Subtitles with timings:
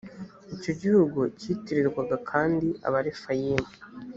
[0.55, 3.67] icyo gihugu cyitirirwaga kandi abarefayimu